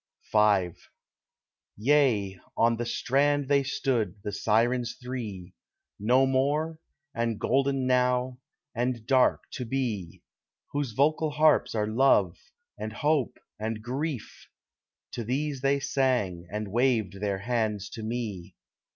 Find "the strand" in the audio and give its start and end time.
2.77-3.47